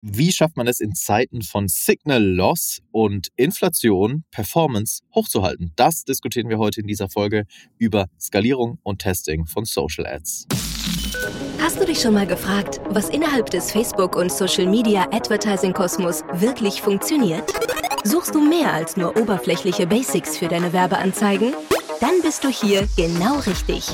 [0.00, 5.72] Wie schafft man es in Zeiten von Signal Loss und Inflation, Performance hochzuhalten?
[5.74, 7.46] Das diskutieren wir heute in dieser Folge
[7.78, 10.46] über Skalierung und Testing von Social Ads.
[11.60, 17.52] Hast du dich schon mal gefragt, was innerhalb des Facebook- und Social-Media-Advertising-Kosmos wirklich funktioniert?
[18.08, 21.52] Suchst du mehr als nur oberflächliche Basics für deine Werbeanzeigen?
[22.00, 23.86] Dann bist du hier genau richtig.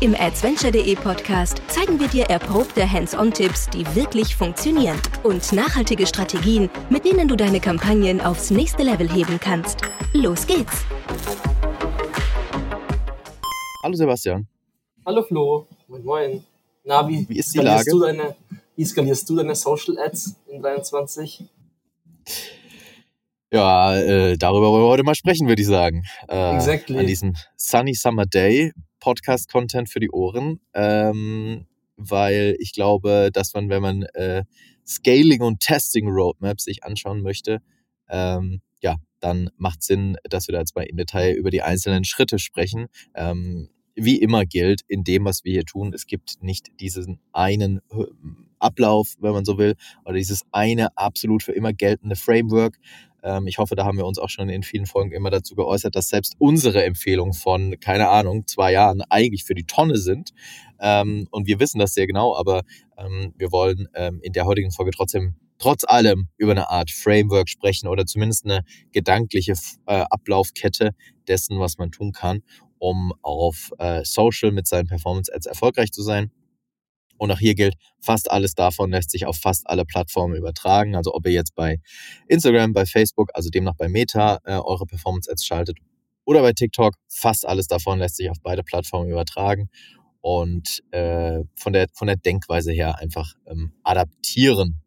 [0.00, 7.06] Im Adventure.de Podcast zeigen wir dir erprobte Hands-on-Tipps, die wirklich funktionieren und nachhaltige Strategien, mit
[7.06, 9.80] denen du deine Kampagnen aufs nächste Level heben kannst.
[10.12, 10.84] Los geht's!
[13.82, 14.46] Hallo Sebastian.
[15.06, 15.66] Hallo Flo.
[15.88, 16.44] Moin Moin.
[16.84, 17.90] Na, wie, wie ist die Lage?
[17.90, 18.36] Du deine,
[18.76, 21.44] wie skalierst du deine Social Ads in 23?
[23.52, 26.04] Ja, äh, darüber wollen wir heute mal sprechen, würde ich sagen.
[26.26, 26.98] Äh, exactly.
[26.98, 30.60] An diesem Sunny Summer Day Podcast-Content für die Ohren.
[30.72, 34.44] Ähm, weil ich glaube, dass man, wenn man äh,
[34.86, 37.58] Scaling und Testing Roadmaps sich anschauen möchte,
[38.08, 42.04] ähm, ja, dann macht Sinn, dass wir da jetzt mal im Detail über die einzelnen
[42.04, 42.86] Schritte sprechen.
[43.14, 47.80] Ähm, wie immer gilt in dem, was wir hier tun, es gibt nicht diesen einen
[47.90, 48.04] äh,
[48.58, 49.74] Ablauf, wenn man so will,
[50.04, 52.78] oder dieses eine absolut für immer geltende Framework,
[53.46, 56.08] ich hoffe, da haben wir uns auch schon in vielen Folgen immer dazu geäußert, dass
[56.08, 60.30] selbst unsere Empfehlungen von, keine Ahnung, zwei Jahren eigentlich für die Tonne sind.
[60.80, 62.62] Ähm, und wir wissen das sehr genau, aber
[62.98, 63.88] ähm, wir wollen
[64.22, 68.64] in der heutigen Folge trotzdem trotz allem über eine Art Framework sprechen oder zumindest eine
[68.90, 69.52] gedankliche
[69.86, 70.90] äh, Ablaufkette
[71.28, 72.42] dessen, was man tun kann,
[72.78, 76.32] um auf äh, Social mit seinen Performance Ads erfolgreich zu sein.
[77.22, 80.96] Und auch hier gilt, fast alles davon lässt sich auf fast alle Plattformen übertragen.
[80.96, 81.78] Also ob ihr jetzt bei
[82.26, 85.78] Instagram, bei Facebook, also demnach bei Meta äh, eure Performance-Ads schaltet
[86.24, 89.68] oder bei TikTok, fast alles davon lässt sich auf beide Plattformen übertragen
[90.20, 94.82] und äh, von, der, von der Denkweise her einfach ähm, adaptieren.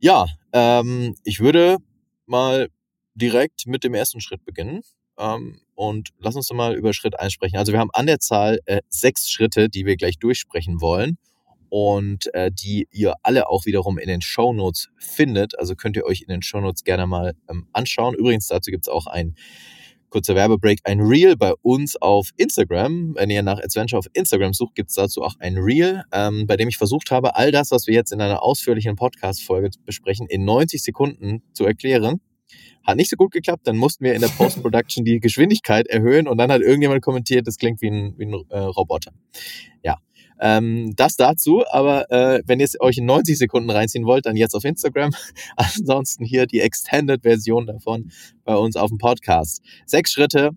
[0.00, 1.76] Ja, ähm, ich würde
[2.26, 2.68] mal
[3.14, 4.80] direkt mit dem ersten Schritt beginnen.
[5.16, 7.56] Ähm, und lass uns doch mal über Schritt 1 sprechen.
[7.56, 11.18] Also wir haben an der Zahl äh, sechs Schritte, die wir gleich durchsprechen wollen
[11.68, 15.56] und äh, die ihr alle auch wiederum in den Show Notes findet.
[15.56, 18.16] Also könnt ihr euch in den Show Notes gerne mal ähm, anschauen.
[18.16, 19.36] Übrigens, dazu gibt es auch ein
[20.10, 23.14] kurzer Werbebreak, ein Reel bei uns auf Instagram.
[23.14, 26.56] Wenn ihr nach Adventure auf Instagram sucht, gibt es dazu auch ein Reel, ähm, bei
[26.56, 30.44] dem ich versucht habe, all das, was wir jetzt in einer ausführlichen Podcast-Folge besprechen, in
[30.44, 32.20] 90 Sekunden zu erklären.
[32.88, 36.38] Hat nicht so gut geklappt, dann mussten wir in der Post-Production die Geschwindigkeit erhöhen und
[36.38, 39.12] dann hat irgendjemand kommentiert, das klingt wie ein, wie ein äh, Roboter.
[39.82, 39.98] Ja,
[40.40, 44.36] ähm, das dazu, aber äh, wenn ihr es euch in 90 Sekunden reinziehen wollt, dann
[44.36, 45.10] jetzt auf Instagram.
[45.56, 48.10] Ansonsten hier die Extended-Version davon
[48.44, 49.60] bei uns auf dem Podcast.
[49.84, 50.52] Sechs Schritte,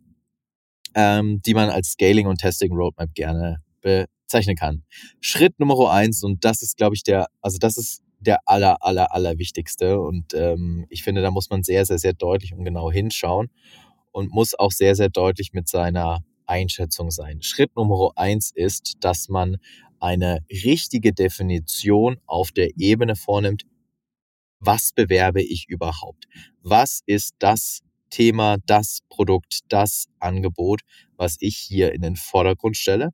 [0.95, 4.83] ähm, die man als Scaling und Testing Roadmap gerne bezeichnen kann.
[5.19, 9.13] Schritt Nummer eins, und das ist, glaube ich, der, also das ist der aller, aller,
[9.13, 9.99] aller wichtigste.
[9.99, 13.49] Und ähm, ich finde, da muss man sehr, sehr, sehr deutlich und genau hinschauen
[14.11, 17.41] und muss auch sehr, sehr deutlich mit seiner Einschätzung sein.
[17.41, 19.57] Schritt Nummer eins ist, dass man
[19.99, 23.63] eine richtige Definition auf der Ebene vornimmt,
[24.59, 26.25] was bewerbe ich überhaupt?
[26.61, 30.81] Was ist das Thema, das Produkt, das Angebot,
[31.17, 33.11] was ich hier in den Vordergrund stelle?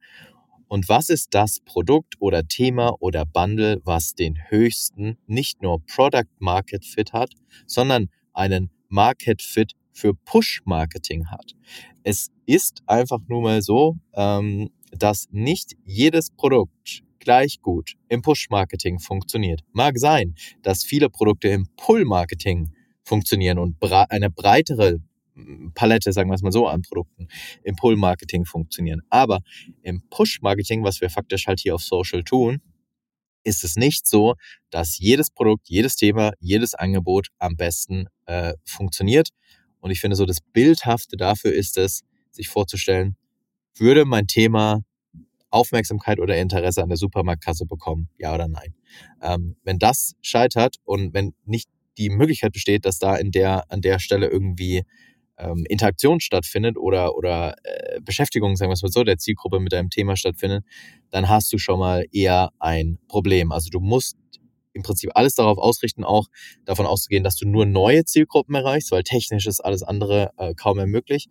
[0.67, 6.29] Und was ist das Produkt oder Thema oder Bundle, was den höchsten nicht nur Product
[6.39, 7.33] Market Fit hat,
[7.65, 11.53] sondern einen Market Fit für Push-Marketing hat.
[12.03, 18.99] Es ist einfach nur mal so, ähm, dass nicht jedes Produkt gleich gut im Push-Marketing
[18.99, 19.61] funktioniert.
[19.73, 22.71] Mag sein, dass viele Produkte im Pull-Marketing
[23.03, 24.99] funktionieren und eine breitere
[25.73, 27.27] Palette, sagen wir es mal so, an Produkten
[27.63, 29.01] im Pull-Marketing funktionieren.
[29.09, 29.39] Aber
[29.81, 32.61] im Push-Marketing, was wir faktisch halt hier auf Social tun,
[33.43, 34.35] ist es nicht so,
[34.69, 39.29] dass jedes Produkt, jedes Thema, jedes Angebot am besten äh, funktioniert.
[39.79, 43.15] Und ich finde so, das Bildhafte dafür ist es, sich vorzustellen,
[43.75, 44.81] würde mein Thema
[45.49, 48.75] Aufmerksamkeit oder Interesse an der Supermarktkasse bekommen, ja oder nein.
[49.21, 53.81] Ähm, wenn das scheitert und wenn nicht die Möglichkeit besteht, dass da in der, an
[53.81, 54.83] der Stelle irgendwie
[55.37, 59.73] ähm, Interaktion stattfindet oder, oder äh, Beschäftigung, sagen wir es mal so, der Zielgruppe mit
[59.73, 60.63] deinem Thema stattfindet,
[61.09, 63.51] dann hast du schon mal eher ein Problem.
[63.51, 64.17] Also du musst
[64.73, 66.27] im Prinzip alles darauf ausrichten, auch
[66.65, 70.77] davon auszugehen, dass du nur neue Zielgruppen erreichst, weil technisch ist alles andere äh, kaum
[70.77, 71.27] mehr möglich.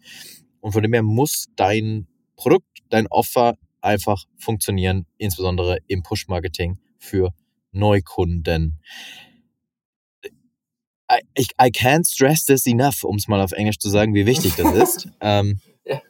[0.60, 7.32] Und von dem her muss dein Produkt, dein Offer einfach funktionieren, insbesondere im Push-Marketing für
[7.70, 8.80] Neukunden.
[11.10, 14.54] I, I can't stress this enough, um es mal auf Englisch zu sagen, wie wichtig
[14.56, 15.08] das ist.
[15.20, 16.00] ähm, ja,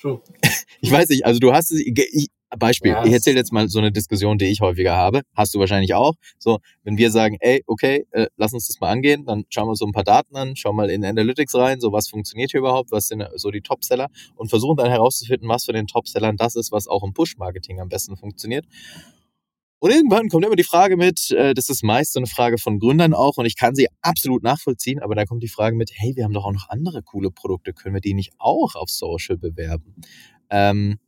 [0.00, 0.20] true.
[0.80, 2.28] ich weiß nicht, also du hast es, ich,
[2.58, 5.22] Beispiel, Ja, ich erzähle jetzt mal so eine Diskussion, die ich häufiger habe.
[5.34, 6.14] Hast du wahrscheinlich auch.
[6.38, 9.70] So, wenn wir sagen, ey, okay, äh, lass uns das mal angehen, dann schauen wir
[9.70, 12.60] uns so ein paar Daten an, schauen mal in Analytics rein, so was funktioniert hier
[12.60, 16.56] überhaupt, was sind so die Topseller und versuchen dann herauszufinden, was für den Topsellern das
[16.56, 18.66] ist, was auch im Push-Marketing am besten funktioniert.
[19.82, 22.78] Und irgendwann kommt immer die Frage mit, äh, das ist meist so eine Frage von
[22.78, 26.14] Gründern auch und ich kann sie absolut nachvollziehen, aber da kommt die Frage mit, hey,
[26.14, 29.38] wir haben doch auch noch andere coole Produkte, können wir die nicht auch auf Social
[29.38, 29.96] bewerben?
[30.50, 31.00] Ähm,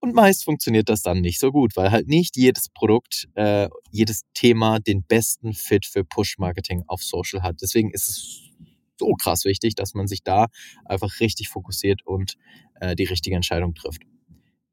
[0.00, 4.22] und meist funktioniert das dann nicht so gut, weil halt nicht jedes Produkt, äh, jedes
[4.32, 7.56] Thema den besten Fit für Push-Marketing auf Social hat.
[7.60, 8.50] Deswegen ist es
[8.98, 10.46] so krass wichtig, dass man sich da
[10.86, 12.36] einfach richtig fokussiert und
[12.80, 14.00] äh, die richtige Entscheidung trifft.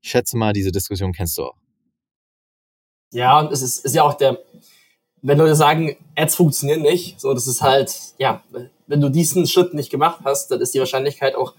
[0.01, 1.62] Ich schätze mal, diese Diskussion kennst du auch.
[3.13, 4.39] Ja, und es ist, ist ja auch der,
[5.21, 8.43] wenn Leute sagen, Ads funktionieren nicht, so, das ist halt, ja,
[8.87, 11.53] wenn du diesen Schritt nicht gemacht hast, dann ist die Wahrscheinlichkeit auch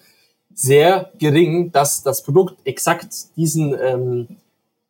[0.55, 4.29] sehr gering, dass das Produkt exakt diesen ähm,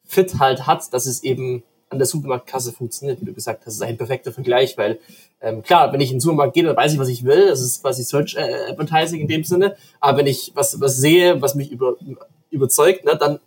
[0.04, 3.66] Fit halt hat, dass es eben an der Supermarktkasse funktioniert, wie du gesagt hast.
[3.66, 4.98] Das ist ein perfekter Vergleich, weil
[5.40, 7.48] ähm, klar, wenn ich in den Supermarkt gehe, dann weiß ich, was ich will.
[7.48, 9.76] Das ist quasi Search äh, Advertising in dem Sinne.
[10.00, 11.96] Aber wenn ich was, was sehe, was mich über,
[12.50, 13.38] überzeugt, ne, dann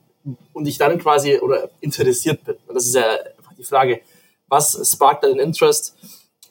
[0.53, 2.56] und ich dann quasi oder interessiert bin.
[2.68, 3.18] Das ist ja
[3.57, 4.01] die Frage,
[4.47, 5.95] was sparkt dann Interest?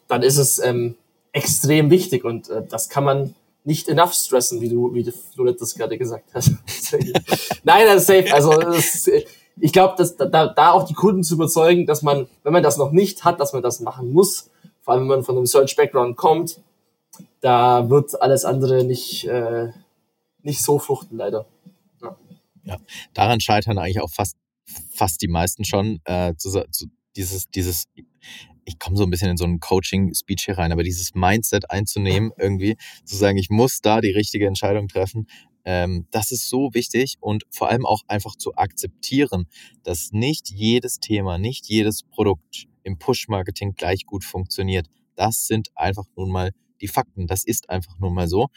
[0.08, 0.96] Dann ist es ähm,
[1.32, 3.34] extrem wichtig und äh, das kann man
[3.64, 6.52] nicht enough stressen, wie du, wie du das gerade gesagt hast.
[7.64, 8.32] Nein, das ist safe.
[8.32, 9.10] Also das,
[9.58, 12.76] ich glaube, dass da, da auch die Kunden zu überzeugen, dass man, wenn man das
[12.76, 14.50] noch nicht hat, dass man das machen muss.
[14.82, 16.60] Vor allem, wenn man von einem Search-Background kommt,
[17.40, 19.70] da wird alles andere nicht, äh,
[20.42, 21.46] nicht so fruchten, leider.
[23.14, 24.36] Daran scheitern eigentlich auch fast,
[24.94, 26.00] fast die meisten schon.
[26.04, 26.86] Äh, zu, zu,
[27.16, 27.86] dieses, dieses,
[28.64, 32.32] ich komme so ein bisschen in so einen Coaching-Speech hier rein, aber dieses Mindset einzunehmen,
[32.38, 35.26] irgendwie zu sagen, ich muss da die richtige Entscheidung treffen,
[35.66, 39.46] ähm, das ist so wichtig und vor allem auch einfach zu akzeptieren,
[39.82, 44.86] dass nicht jedes Thema, nicht jedes Produkt im Push-Marketing gleich gut funktioniert.
[45.16, 47.26] Das sind einfach nun mal die Fakten.
[47.26, 48.48] Das ist einfach nun mal so.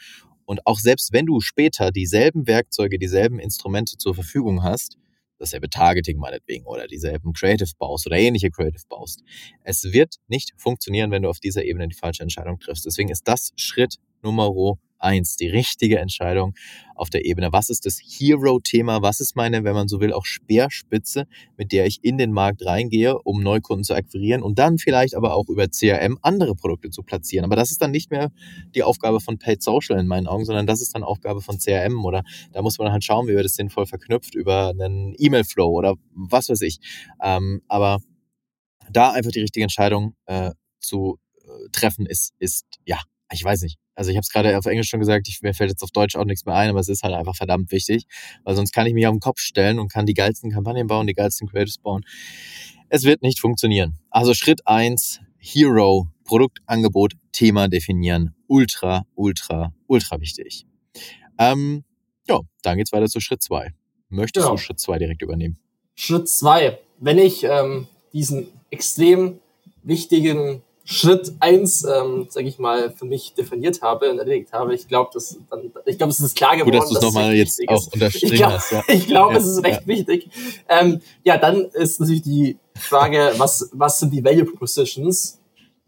[0.50, 4.98] Und auch selbst wenn du später dieselben Werkzeuge, dieselben Instrumente zur Verfügung hast,
[5.38, 9.22] dasselbe Targeting meinetwegen oder dieselben Creative baust oder ähnliche Creative baust,
[9.62, 12.84] es wird nicht funktionieren, wenn du auf dieser Ebene die falsche Entscheidung triffst.
[12.84, 14.52] Deswegen ist das Schritt Nummer
[15.00, 16.54] eins, die richtige Entscheidung
[16.94, 17.52] auf der Ebene.
[17.52, 19.02] Was ist das Hero-Thema?
[19.02, 21.26] Was ist meine, wenn man so will, auch Speerspitze,
[21.56, 25.34] mit der ich in den Markt reingehe, um Neukunden zu akquirieren und dann vielleicht aber
[25.34, 27.44] auch über CRM andere Produkte zu platzieren.
[27.44, 28.30] Aber das ist dann nicht mehr
[28.74, 32.04] die Aufgabe von Paid Social in meinen Augen, sondern das ist dann Aufgabe von CRM
[32.04, 32.22] oder
[32.52, 36.48] da muss man halt schauen, wie wir das sinnvoll verknüpft über einen E-Mail-Flow oder was
[36.48, 36.78] weiß ich.
[37.22, 37.98] Ähm, aber
[38.90, 40.50] da einfach die richtige Entscheidung äh,
[40.80, 42.98] zu äh, treffen ist, ist, ja,
[43.32, 43.78] ich weiß nicht.
[43.94, 46.16] Also ich habe es gerade auf Englisch schon gesagt, ich, mir fällt jetzt auf Deutsch
[46.16, 48.04] auch nichts mehr ein, aber es ist halt einfach verdammt wichtig,
[48.44, 51.06] weil sonst kann ich mich auf den Kopf stellen und kann die geilsten Kampagnen bauen,
[51.06, 52.02] die geilsten Creatives bauen.
[52.88, 53.98] Es wird nicht funktionieren.
[54.10, 58.34] Also Schritt eins Hero, Produktangebot, Thema definieren.
[58.46, 60.66] Ultra, ultra, ultra wichtig.
[61.38, 61.84] Ähm,
[62.28, 63.72] ja, dann geht's weiter zu Schritt zwei.
[64.08, 64.56] Möchtest Genau.
[64.56, 65.58] du Schritt zwei direkt übernehmen?
[65.94, 69.38] Schritt zwei, wenn ich ähm, diesen extrem
[69.82, 70.62] wichtigen
[70.92, 75.10] Schritt eins, ähm, sage ich mal, für mich definiert habe und erledigt habe, ich glaube,
[75.14, 77.86] das dann, ich glaube, es ist klar geworden, Gut, dass du es nochmal jetzt auch
[77.92, 78.72] unterstrichen Ich glaub- hast.
[78.72, 78.82] Ja.
[78.88, 80.28] Ich glaube, Ja, es ist recht wichtig.
[80.68, 85.40] Ähm, ja, dann ist natürlich die Frage, was, was sind die Value Propositions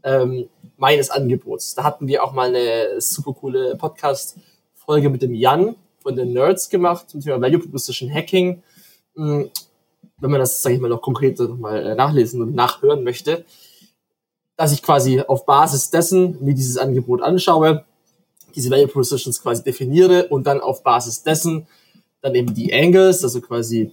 [0.05, 1.75] ähm, meines Angebots?
[1.75, 6.69] Da hatten wir auch mal eine super coole Podcast-Folge mit dem Jan von den Nerds
[6.69, 8.63] gemacht zum Thema Value Proposition Hacking.
[9.17, 9.43] Mm,
[10.21, 13.45] Wenn man das, sage ich mal, noch konkreter noch mal äh, nachlesen und nachhören möchte,
[14.63, 17.85] dass ich quasi auf Basis dessen mir dieses Angebot anschaue,
[18.55, 21.67] diese Value Propositions quasi definiere und dann auf Basis dessen
[22.21, 23.91] dann eben die Angles, also quasi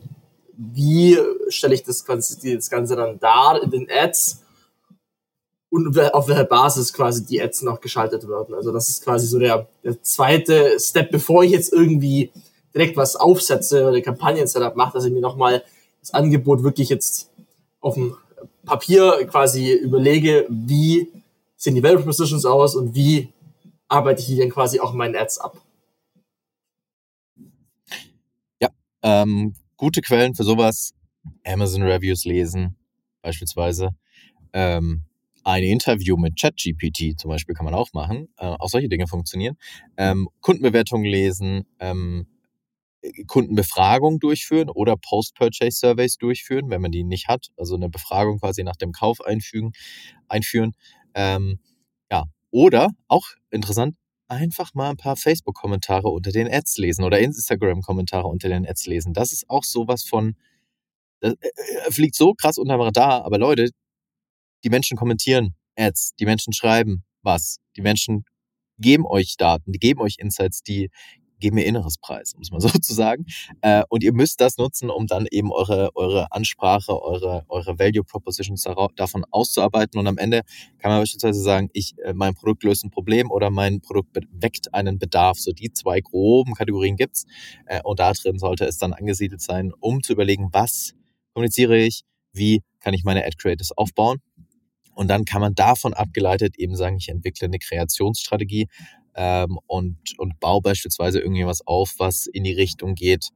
[0.55, 4.43] wie stelle ich das Ganze, das Ganze dann dar in den Ads
[5.71, 8.53] und auf welcher Basis quasi die Ads noch geschaltet werden.
[8.53, 12.31] Also das ist quasi so der, der zweite Step, bevor ich jetzt irgendwie
[12.75, 15.63] direkt was aufsetze oder Kampagnen-Setup mache, dass ich mir nochmal
[15.99, 17.31] das Angebot wirklich jetzt
[17.81, 18.15] auf dem
[18.69, 21.07] Papier quasi überlege, wie
[21.57, 23.29] sehen die Value Propositions aus und wie
[23.87, 25.57] arbeite ich die dann quasi auch in meinen Ads ab.
[29.01, 30.93] Ähm, gute Quellen für sowas,
[31.45, 32.75] Amazon Reviews lesen,
[33.21, 33.91] beispielsweise.
[34.53, 35.03] Ähm,
[35.43, 38.27] ein Interview mit ChatGPT zum Beispiel kann man auch machen.
[38.37, 39.57] Äh, auch solche Dinge funktionieren.
[39.97, 42.27] Ähm, Kundenbewertungen lesen, ähm,
[43.27, 47.47] Kundenbefragung durchführen oder Post-Purchase-Surveys durchführen, wenn man die nicht hat.
[47.57, 49.71] Also eine Befragung quasi nach dem Kauf einfügen,
[50.27, 50.73] einführen.
[51.15, 51.59] Ähm,
[52.11, 53.95] ja, oder auch interessant,
[54.27, 59.13] einfach mal ein paar Facebook-Kommentare unter den Ads lesen oder Instagram-Kommentare unter den Ads lesen.
[59.13, 60.35] Das ist auch sowas von
[61.21, 63.69] Das äh, fliegt so krass unterm Radar, aber Leute,
[64.63, 68.25] die Menschen kommentieren Ads, die Menschen schreiben was, die Menschen
[68.79, 70.89] geben euch Daten, die geben euch Insights, die
[71.39, 73.25] geben mir inneres Preis, muss man sozusagen.
[73.61, 78.03] Äh, und ihr müsst das nutzen, um dann eben eure, eure Ansprache, eure, eure Value
[78.03, 79.99] Propositions davon auszuarbeiten.
[79.99, 80.41] Und am Ende
[80.79, 84.73] kann man beispielsweise sagen, ich, äh, mein Produkt löst ein Problem oder mein Produkt weckt
[84.73, 85.39] einen Bedarf.
[85.39, 87.25] So die zwei groben Kategorien gibt's.
[87.65, 90.93] Äh, und da drin sollte es dann angesiedelt sein, um zu überlegen, was
[91.33, 92.03] kommuniziere ich,
[92.33, 94.19] wie kann ich meine Ad Creators aufbauen.
[94.99, 98.67] Und dann kann man davon abgeleitet eben sagen, ich entwickle eine Kreationsstrategie,
[99.15, 103.29] ähm, und, und baue beispielsweise irgendwie was auf, was in die Richtung geht,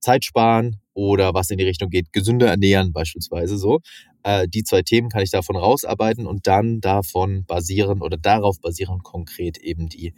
[0.00, 3.80] Zeit sparen oder was in die Richtung geht, gesünder ernähren beispielsweise so.
[4.22, 9.00] Äh, die zwei Themen kann ich davon rausarbeiten und dann davon basieren oder darauf basieren
[9.02, 10.14] konkret eben die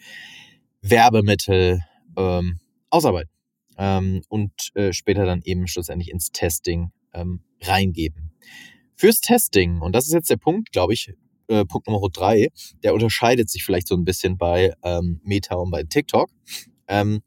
[0.83, 1.81] Werbemittel
[2.17, 3.33] ähm, ausarbeiten
[3.79, 8.33] ähm, und äh, später dann eben schlussendlich ins Testing ähm, reingeben.
[8.95, 11.13] Fürs Testing, und das ist jetzt der Punkt, glaube ich,
[11.49, 12.49] äh, Punkt Nummer drei,
[12.83, 16.31] der unterscheidet sich vielleicht so ein bisschen bei ähm, Meta und bei TikTok,
[16.89, 17.21] ähm,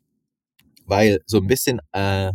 [0.86, 2.32] weil so ein bisschen äh,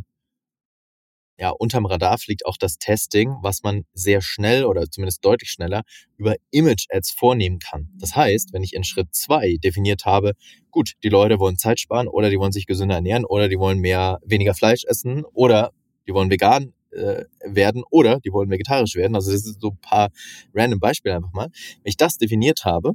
[1.39, 5.83] ja, unterm Radar fliegt auch das Testing, was man sehr schnell oder zumindest deutlich schneller
[6.17, 7.89] über Image-Ads vornehmen kann.
[7.99, 10.35] Das heißt, wenn ich in Schritt zwei definiert habe,
[10.71, 13.81] gut, die Leute wollen Zeit sparen oder die wollen sich gesünder ernähren oder die wollen
[13.81, 15.73] mehr, weniger Fleisch essen oder
[16.07, 19.15] die wollen vegan äh, werden oder die wollen vegetarisch werden.
[19.15, 20.11] Also das sind so ein paar
[20.55, 21.49] random Beispiele einfach mal.
[21.83, 22.93] Wenn ich das definiert habe,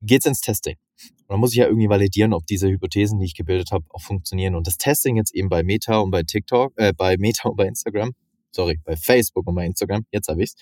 [0.00, 0.76] geht's ins Testing.
[1.20, 4.02] Und dann muss ich ja irgendwie validieren, ob diese Hypothesen, die ich gebildet habe, auch
[4.02, 4.54] funktionieren.
[4.54, 7.66] Und das Testing jetzt eben bei Meta und bei TikTok, äh, bei Meta und bei
[7.66, 8.12] Instagram,
[8.50, 10.54] sorry, bei Facebook und bei Instagram, jetzt habe ich's,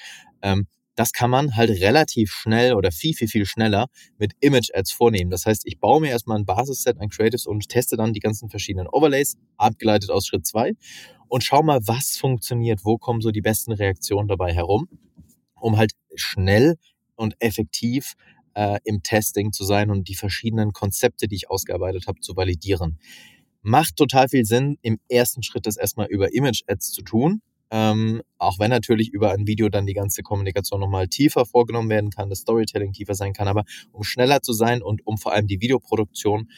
[0.42, 0.66] ähm,
[1.00, 3.86] das kann man halt relativ schnell oder viel, viel, viel schneller
[4.18, 5.30] mit Image-Ads vornehmen.
[5.30, 8.50] Das heißt, ich baue mir erstmal ein Basisset an Creatives und teste dann die ganzen
[8.50, 10.74] verschiedenen Overlays, abgeleitet aus Schritt zwei
[11.28, 14.88] und schau mal, was funktioniert, wo kommen so die besten Reaktionen dabei herum,
[15.54, 16.76] um halt schnell
[17.16, 18.12] und effektiv
[18.52, 22.98] äh, im Testing zu sein und die verschiedenen Konzepte, die ich ausgearbeitet habe, zu validieren.
[23.62, 27.40] Macht total viel Sinn, im ersten Schritt das erstmal über Image-Ads zu tun,
[27.70, 32.10] ähm, auch wenn natürlich über ein Video dann die ganze Kommunikation nochmal tiefer vorgenommen werden
[32.10, 35.46] kann, das Storytelling tiefer sein kann, aber um schneller zu sein und um vor allem
[35.46, 36.48] die Videoproduktion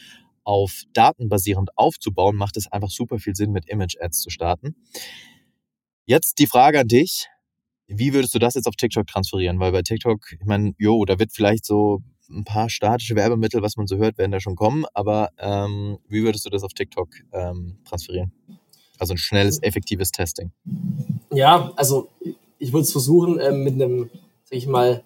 [0.43, 4.75] auf Daten basierend aufzubauen, macht es einfach super viel Sinn, mit Image-Ads zu starten.
[6.05, 7.27] Jetzt die Frage an dich.
[7.87, 9.59] Wie würdest du das jetzt auf TikTok transferieren?
[9.59, 13.77] Weil bei TikTok, ich meine, jo, da wird vielleicht so ein paar statische Werbemittel, was
[13.77, 14.85] man so hört, werden da schon kommen.
[14.93, 18.31] Aber ähm, wie würdest du das auf TikTok ähm, transferieren?
[18.99, 20.51] Also ein schnelles, effektives Testing.
[21.31, 22.09] Ja, also
[22.59, 24.09] ich würde es versuchen, äh, mit einem,
[24.43, 25.03] sag ich mal,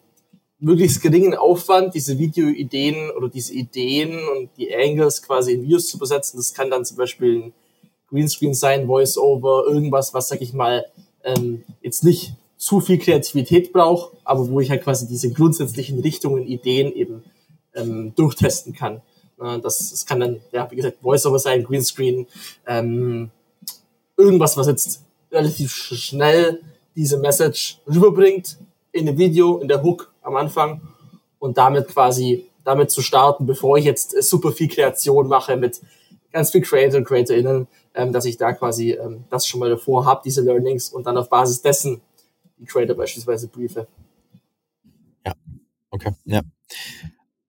[0.60, 5.98] möglichst geringen Aufwand diese Videoideen oder diese Ideen und die Angles quasi in Videos zu
[5.98, 6.38] übersetzen.
[6.38, 7.54] Das kann dann zum Beispiel ein
[8.10, 10.86] Greenscreen sein, Voice-Over, irgendwas, was, sag ich mal,
[11.24, 16.44] ähm, jetzt nicht zu viel Kreativität braucht, aber wo ich halt quasi diese grundsätzlichen Richtungen,
[16.48, 17.24] Ideen eben
[17.76, 19.02] ähm, durchtesten kann.
[19.40, 22.26] Äh, das, das kann dann, ja, wie gesagt, Voice-Over sein, Greenscreen,
[22.66, 23.30] ähm,
[24.18, 26.62] irgendwas, was jetzt relativ schnell
[26.96, 28.58] diese Message rüberbringt
[28.92, 30.82] in dem Video, in der Hook, am Anfang
[31.40, 35.82] und damit quasi damit zu starten, bevor ich jetzt super viel Kreation mache mit
[36.32, 40.06] ganz viel Creator und CreatorInnen, ähm, dass ich da quasi ähm, das schon mal davor
[40.06, 42.02] habe, diese Learnings und dann auf Basis dessen
[42.58, 43.88] die Creator beispielsweise briefe.
[45.26, 45.34] Ja,
[45.92, 46.42] okay, ja.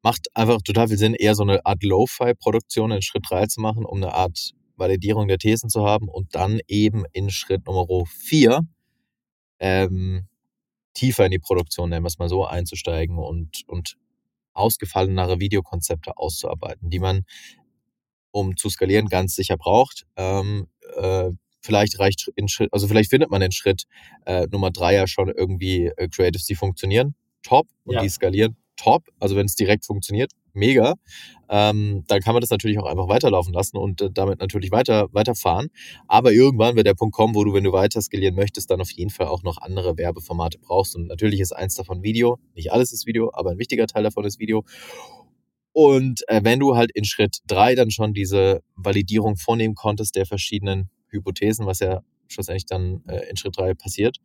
[0.02, 3.84] Macht einfach total viel Sinn, eher so eine Art Lo-Fi-Produktion in Schritt 3 zu machen,
[3.84, 8.60] um eine Art Validierung der Thesen zu haben und dann eben in Schritt Nummer 4
[9.60, 10.26] ähm,
[10.94, 13.96] tiefer in die Produktion, nennen wir es mal so, einzusteigen und, und
[14.52, 17.24] ausgefallenere Videokonzepte auszuarbeiten, die man,
[18.30, 20.06] um zu skalieren, ganz sicher braucht.
[20.16, 21.30] Ähm, äh,
[21.60, 23.84] vielleicht reicht in Schritt, also vielleicht findet man den Schritt
[24.26, 28.02] äh, Nummer drei ja schon irgendwie äh, Creatives, die funktionieren, top, und ja.
[28.02, 29.04] die skalieren, top.
[29.20, 30.94] Also wenn es direkt funktioniert, mega.
[31.50, 35.08] Ähm, dann kann man das natürlich auch einfach weiterlaufen lassen und äh, damit natürlich weiter
[35.12, 35.68] weiterfahren.
[36.06, 38.90] Aber irgendwann wird der Punkt kommen, wo du, wenn du weiter skalieren möchtest, dann auf
[38.90, 40.96] jeden Fall auch noch andere Werbeformate brauchst.
[40.96, 42.38] Und natürlich ist eins davon Video.
[42.54, 44.64] Nicht alles ist Video, aber ein wichtiger Teil davon ist Video.
[45.72, 50.26] Und äh, wenn du halt in Schritt drei dann schon diese Validierung vornehmen konntest der
[50.26, 54.18] verschiedenen Hypothesen, was ja schlussendlich dann äh, in Schritt drei passiert,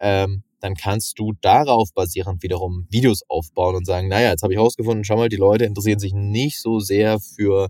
[0.00, 4.58] ähm, dann kannst du darauf basierend wiederum Videos aufbauen und sagen, naja, jetzt habe ich
[4.58, 7.68] herausgefunden, schau mal, die Leute interessieren sich nicht so sehr für,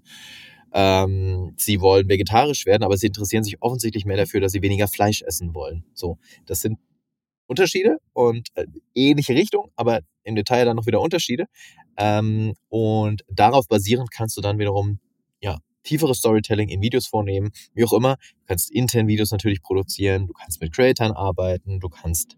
[0.72, 4.88] ähm, sie wollen vegetarisch werden, aber sie interessieren sich offensichtlich mehr dafür, dass sie weniger
[4.88, 5.84] Fleisch essen wollen.
[5.94, 6.78] So, das sind
[7.46, 11.46] Unterschiede und äh, ähnliche Richtung, aber im Detail dann noch wieder Unterschiede.
[11.96, 14.98] Ähm, und darauf basierend kannst du dann wiederum
[15.40, 18.16] ja tieferes Storytelling in Videos vornehmen, wie auch immer.
[18.16, 22.36] Du kannst intern Videos natürlich produzieren, du kannst mit Creatoren arbeiten, du kannst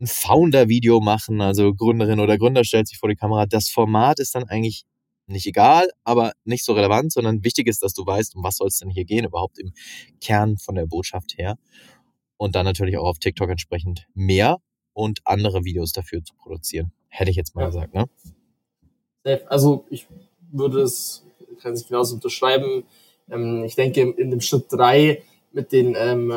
[0.00, 3.46] ein Founder-Video machen, also Gründerin oder Gründer stellt sich vor die Kamera.
[3.46, 4.84] Das Format ist dann eigentlich
[5.26, 8.68] nicht egal, aber nicht so relevant, sondern wichtig ist, dass du weißt, um was soll
[8.68, 9.72] es denn hier gehen, überhaupt im
[10.20, 11.58] Kern von der Botschaft her.
[12.36, 14.58] Und dann natürlich auch auf TikTok entsprechend mehr
[14.92, 16.92] und andere Videos dafür zu produzieren.
[17.08, 17.66] Hätte ich jetzt mal ja.
[17.66, 18.06] gesagt, ne?
[19.48, 20.06] Also ich
[20.50, 21.26] würde es,
[21.62, 22.84] kann es genauso unterschreiben.
[23.30, 25.22] Ähm, ich denke, in dem Schritt drei
[25.52, 26.32] mit den, ähm,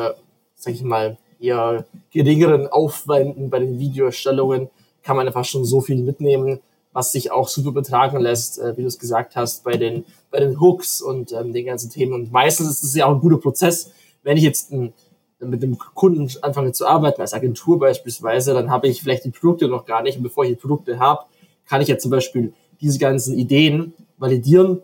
[0.54, 4.70] sag ich mal, eher geringeren Aufwänden bei den Videoerstellungen
[5.02, 6.60] kann man einfach schon so viel mitnehmen,
[6.92, 10.38] was sich auch super betragen lässt, äh, wie du es gesagt hast, bei den, bei
[10.38, 12.12] den Hooks und ähm, den ganzen Themen.
[12.12, 13.90] Und meistens ist es ja auch ein guter Prozess.
[14.22, 14.92] Wenn ich jetzt ein,
[15.40, 19.66] mit dem Kunden anfange zu arbeiten, als Agentur beispielsweise, dann habe ich vielleicht die Produkte
[19.66, 20.18] noch gar nicht.
[20.18, 21.24] Und bevor ich die Produkte habe,
[21.66, 24.82] kann ich ja zum Beispiel diese ganzen Ideen validieren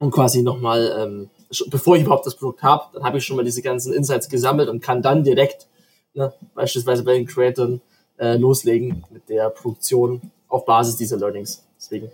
[0.00, 1.30] und quasi nochmal ähm,
[1.68, 4.68] bevor ich überhaupt das Produkt habe, dann habe ich schon mal diese ganzen Insights gesammelt
[4.68, 5.68] und kann dann direkt
[6.14, 7.80] ne, beispielsweise bei den Creatoren
[8.18, 11.64] äh, loslegen mit der Produktion auf Basis dieser Learnings.
[11.76, 12.10] Deswegen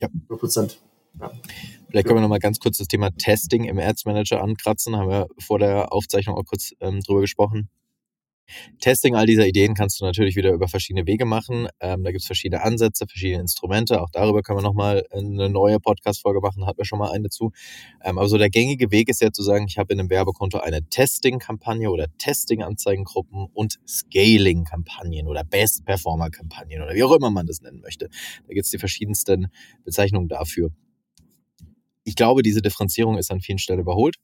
[0.00, 0.08] ja.
[0.28, 0.78] 100
[1.20, 1.30] Ja.
[1.88, 4.96] Vielleicht können wir nochmal ganz kurz das Thema Testing im Ads Manager ankratzen.
[4.96, 7.68] Haben wir vor der Aufzeichnung auch kurz ähm, drüber gesprochen.
[8.80, 11.68] Testing all dieser Ideen kannst du natürlich wieder über verschiedene Wege machen.
[11.80, 14.00] Ähm, da gibt es verschiedene Ansätze, verschiedene Instrumente.
[14.00, 17.52] Auch darüber können wir nochmal eine neue Podcast-Folge machen, hatten wir schon mal eine dazu.
[18.02, 20.58] Ähm, aber so der gängige Weg ist ja zu sagen, ich habe in einem Werbekonto
[20.58, 27.80] eine Testing-Kampagne oder Testing-Anzeigengruppen und Scaling-Kampagnen oder Best-Performer-Kampagnen oder wie auch immer man das nennen
[27.80, 28.08] möchte.
[28.46, 29.48] Da gibt es die verschiedensten
[29.84, 30.70] Bezeichnungen dafür.
[32.04, 34.16] Ich glaube, diese Differenzierung ist an vielen Stellen überholt.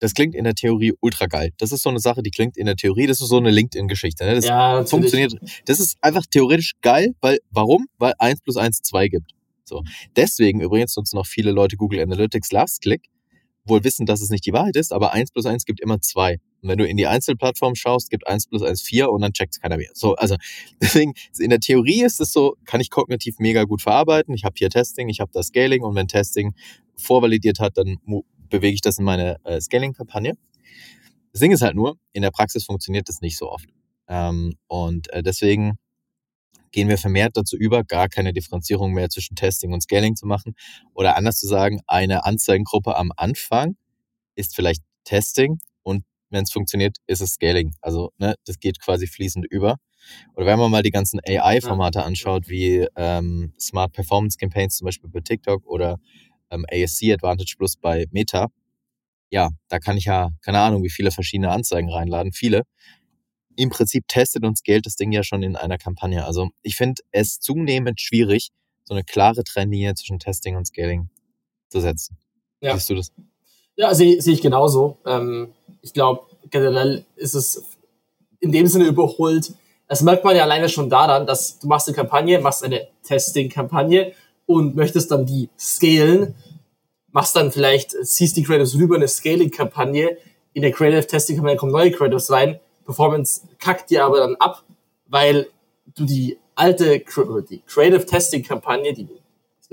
[0.00, 1.50] Das klingt in der Theorie ultra geil.
[1.58, 4.24] Das ist so eine Sache, die klingt in der Theorie, das ist so eine LinkedIn-Geschichte.
[4.24, 4.34] Ne?
[4.34, 5.34] Das ja, funktioniert.
[5.66, 7.86] Das ist einfach theoretisch geil, weil, warum?
[7.98, 9.32] Weil 1 plus 1 2 gibt.
[9.64, 9.82] So.
[10.16, 13.02] Deswegen übrigens nutzen noch viele Leute Google Analytics Last Click,
[13.64, 16.38] wohl wissen, dass es nicht die Wahrheit ist, aber 1 plus 1 gibt immer 2.
[16.62, 19.54] Und wenn du in die Einzelplattform schaust, gibt 1 plus 1 4 und dann checkt
[19.54, 19.90] es keiner mehr.
[19.94, 20.36] So, also
[20.82, 24.34] deswegen, in der Theorie ist es so, kann ich kognitiv mega gut verarbeiten.
[24.34, 26.54] Ich habe hier Testing, ich habe das Scaling und wenn Testing
[26.96, 27.98] vorvalidiert hat, dann
[28.54, 30.34] bewege ich das in meine äh, Scaling-Kampagne.
[31.32, 33.68] Das Ding ist halt nur, in der Praxis funktioniert das nicht so oft.
[34.06, 35.76] Ähm, und äh, deswegen
[36.70, 40.54] gehen wir vermehrt dazu über, gar keine Differenzierung mehr zwischen Testing und Scaling zu machen.
[40.92, 43.76] Oder anders zu sagen, eine Anzeigengruppe am Anfang
[44.36, 47.74] ist vielleicht Testing und wenn es funktioniert, ist es Scaling.
[47.80, 49.78] Also ne, das geht quasi fließend über.
[50.34, 55.10] Oder wenn man mal die ganzen AI-Formate anschaut, wie ähm, Smart Performance Campaigns zum Beispiel
[55.10, 55.98] bei TikTok oder
[56.54, 58.48] ähm, ASC Advantage Plus bei Meta,
[59.30, 62.62] ja, da kann ich ja, keine Ahnung, wie viele verschiedene Anzeigen reinladen, viele.
[63.56, 66.24] Im Prinzip testet und scaled das Ding ja schon in einer Kampagne.
[66.24, 68.50] Also ich finde es zunehmend schwierig,
[68.84, 71.08] so eine klare Trennlinie zwischen Testing und Scaling
[71.68, 72.16] zu setzen.
[72.60, 72.74] Ja.
[72.74, 73.12] Siehst du das?
[73.76, 74.98] Ja, sehe seh ich genauso.
[75.04, 77.64] Ähm, ich glaube, generell ist es
[78.40, 79.52] in dem Sinne überholt.
[79.88, 84.12] Das merkt man ja alleine schon daran, dass du machst eine Kampagne, machst eine Testing-Kampagne
[84.46, 86.34] und möchtest dann die scalen,
[87.14, 90.18] machst dann vielleicht, ziehst die Creatives rüber in eine Scaling-Kampagne,
[90.52, 94.64] in der Creative Testing-Kampagne kommen neue Creatives rein, Performance kackt dir aber dann ab,
[95.06, 95.46] weil
[95.94, 97.04] du die alte,
[97.48, 99.08] die Creative Testing-Kampagne, die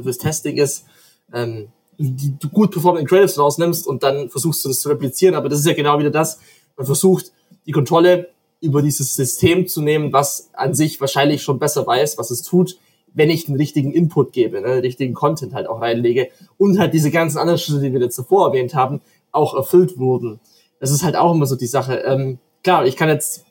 [0.02, 0.86] fürs Testing ist,
[1.34, 5.50] ähm, die du gut performenden Creatives rausnimmst und dann versuchst du das zu replizieren, aber
[5.50, 6.40] das ist ja genau wieder das,
[6.78, 7.32] man versucht
[7.66, 8.30] die Kontrolle
[8.62, 12.78] über dieses System zu nehmen, was an sich wahrscheinlich schon besser weiß, was es tut,
[13.13, 16.93] wenn ich den richtigen Input gebe, ne, den richtigen Content halt auch reinlege und halt
[16.93, 20.39] diese ganzen anderen Schritte, die wir jetzt zuvor erwähnt haben, auch erfüllt wurden.
[20.80, 21.97] Das ist halt auch immer so die Sache.
[22.06, 23.45] Ähm, klar, ich kann jetzt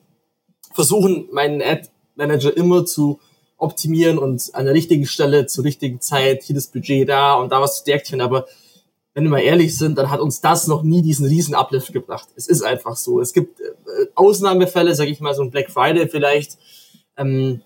[0.73, 3.21] versuchen, meinen Ad Manager immer zu
[3.57, 7.61] optimieren und an der richtigen Stelle zur richtigen Zeit hier das Budget da und da
[7.61, 8.47] was zu deaktivieren, aber
[9.15, 12.29] wenn wir mal ehrlich sind, dann hat uns das noch nie diesen riesen Uplift gebracht.
[12.37, 13.21] Es ist einfach so.
[13.21, 13.65] Es gibt äh,
[14.15, 16.59] Ausnahmefälle, sage ich mal, so ein Black Friday vielleicht,
[17.17, 17.61] ähm,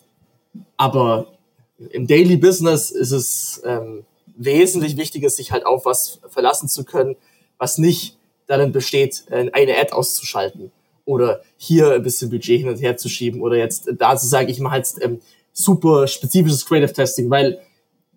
[0.77, 1.34] aber
[1.79, 4.05] im Daily Business ist es ähm,
[4.37, 7.17] wesentlich wichtiger, sich halt auf was verlassen zu können,
[7.59, 10.71] was nicht darin besteht, äh, eine Ad auszuschalten
[11.05, 14.49] oder hier ein bisschen Budget hin und her zu schieben oder jetzt da zu sagen,
[14.49, 15.21] ich mache jetzt ähm,
[15.53, 17.61] super spezifisches Creative Testing, weil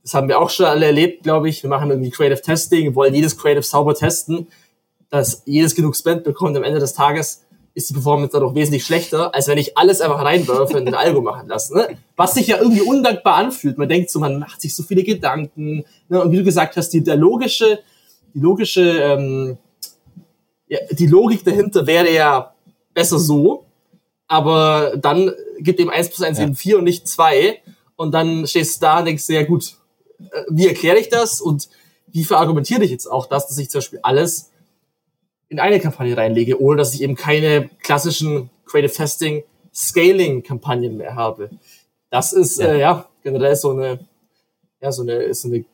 [0.04, 1.64] das haben wir auch schon alle erlebt, glaube ich.
[1.64, 4.48] Wir machen irgendwie Creative Testing, wollen jedes Creative sauber testen,
[5.10, 7.46] dass jedes genug Spend bekommt am Ende des Tages
[7.78, 10.96] ist die Performance dann doch wesentlich schlechter, als wenn ich alles einfach reinwerfe und den
[10.96, 11.78] Algo machen lasse.
[11.78, 11.90] Ne?
[12.16, 13.78] Was sich ja irgendwie undankbar anfühlt.
[13.78, 15.86] Man denkt so, man macht sich so viele Gedanken.
[16.10, 16.20] Ne?
[16.20, 17.78] Und wie du gesagt hast, die, der logische,
[18.34, 19.58] die logische, ähm,
[20.68, 22.56] ja, die Logik dahinter wäre ja
[22.96, 23.66] besser so,
[24.28, 26.46] aber dann gibt dem 1 plus 1 ja.
[26.46, 27.62] eben 4 und nicht 2
[27.96, 29.76] und dann stehst du da und denkst, ja gut,
[30.20, 31.70] äh, wie erkläre ich das und
[32.08, 34.50] wie verargumentiere ich jetzt auch das, dass ich zum Beispiel alles
[35.50, 41.16] in eine Kampagne reinlege, ohne dass ich eben keine klassischen Creative Testing Scaling Kampagnen mehr
[41.16, 41.50] habe.
[42.10, 44.00] Das ist ja, äh, ja generell so eine
[44.82, 45.66] ja so eine so eine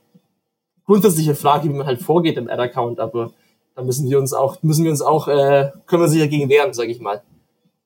[0.86, 3.32] grundsätzliche Frage, wie man halt vorgeht im Ad-Account, aber
[3.76, 6.74] da müssen wir uns auch, müssen wir uns auch, äh, können wir sich dagegen wehren,
[6.74, 7.24] sage ich mal,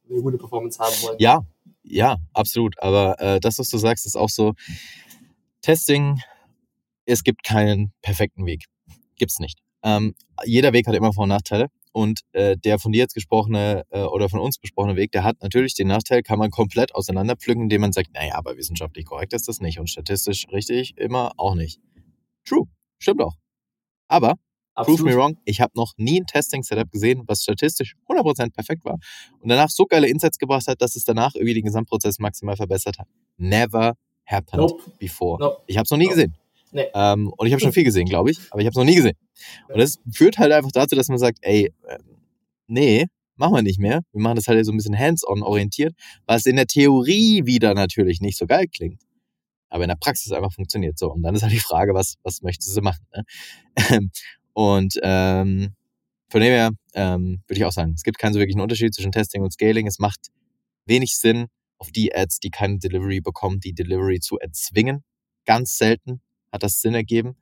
[0.03, 1.15] wenn wir eine gute Performance haben wollen.
[1.19, 1.45] Ja,
[1.83, 2.75] ja, absolut.
[2.81, 4.53] Aber äh, das, was du sagst, ist auch so,
[5.61, 6.19] Testing,
[7.05, 8.65] es gibt keinen perfekten Weg.
[9.15, 9.59] Gibt's nicht.
[9.83, 11.67] Ähm, jeder Weg hat immer Vor- und Nachteile.
[11.97, 15.41] Und äh, der von dir jetzt gesprochene äh, oder von uns besprochene Weg, der hat
[15.41, 19.47] natürlich den Nachteil, kann man komplett auseinanderpflücken, indem man sagt, naja, aber wissenschaftlich korrekt ist
[19.47, 21.79] das nicht und statistisch richtig immer auch nicht.
[22.45, 22.67] True,
[22.99, 23.33] stimmt auch.
[24.07, 24.35] Aber
[24.75, 24.99] Absolut.
[24.99, 25.37] Prove me wrong.
[25.45, 28.99] Ich habe noch nie ein Testing-Setup gesehen, was statistisch 100% perfekt war
[29.39, 32.99] und danach so geile Insights gebracht hat, dass es danach irgendwie den Gesamtprozess maximal verbessert
[32.99, 33.07] hat.
[33.37, 34.83] Never happened nope.
[34.99, 35.39] before.
[35.39, 35.63] Nope.
[35.65, 36.15] Ich habe es noch nie nope.
[36.15, 36.37] gesehen.
[36.71, 36.87] Nee.
[36.93, 38.95] Ähm, und ich habe schon viel gesehen, glaube ich, aber ich habe es noch nie
[38.95, 39.17] gesehen.
[39.69, 41.97] Und das führt halt einfach dazu, dass man sagt, ey, äh,
[42.67, 44.01] nee, machen wir nicht mehr.
[44.11, 45.93] Wir machen das halt so ein bisschen hands-on orientiert,
[46.25, 49.01] was in der Theorie wieder natürlich nicht so geil klingt.
[49.69, 51.11] Aber in der Praxis einfach funktioniert so.
[51.11, 53.05] Und dann ist halt die Frage, was, was möchtest du machen?
[53.13, 54.09] Ne?
[54.53, 55.73] Und ähm,
[56.29, 59.11] von dem her ähm, würde ich auch sagen, es gibt keinen so wirklichen Unterschied zwischen
[59.11, 59.87] Testing und Scaling.
[59.87, 60.29] Es macht
[60.85, 65.03] wenig Sinn, auf die Ads, die keine Delivery bekommen, die Delivery zu erzwingen.
[65.45, 66.21] Ganz selten
[66.57, 67.35] hat das Sinn ergeben.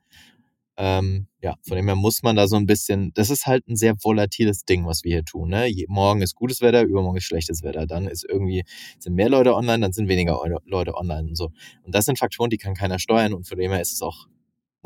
[0.78, 3.76] Ähm, ja, von dem her muss man da so ein bisschen, das ist halt ein
[3.76, 5.48] sehr volatiles Ding, was wir hier tun.
[5.48, 5.72] Ne?
[5.88, 7.86] Morgen ist gutes Wetter, übermorgen ist schlechtes Wetter.
[7.86, 8.64] Dann ist irgendwie,
[8.98, 11.50] sind mehr Leute online, dann sind weniger Leute online und so.
[11.82, 14.26] Und das sind Faktoren, die kann keiner steuern und von dem her ist es auch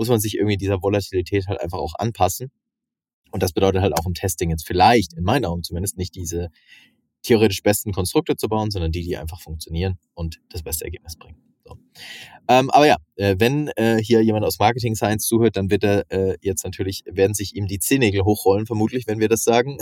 [0.01, 2.51] muss man sich irgendwie dieser Volatilität halt einfach auch anpassen.
[3.33, 6.49] Und das bedeutet halt auch im Testing jetzt vielleicht, in meinen Augen zumindest, nicht diese
[7.23, 11.50] theoretisch besten Konstrukte zu bauen, sondern die, die einfach funktionieren und das beste Ergebnis bringen.
[11.65, 11.77] So.
[12.49, 16.11] Ähm, aber ja, äh, wenn äh, hier jemand aus Marketing Science zuhört, dann wird er
[16.11, 19.79] äh, jetzt natürlich, werden sich ihm die Zehennägel hochrollen, vermutlich, wenn wir das sagen.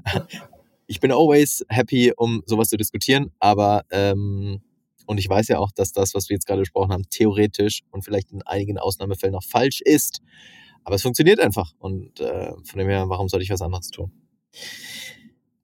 [0.86, 4.60] ich bin always happy, um sowas zu diskutieren, aber ähm,
[5.10, 8.04] und ich weiß ja auch, dass das, was wir jetzt gerade besprochen haben, theoretisch und
[8.04, 10.22] vielleicht in einigen Ausnahmefällen auch falsch ist.
[10.84, 11.72] Aber es funktioniert einfach.
[11.80, 14.12] Und äh, von dem her, warum soll ich was anderes tun?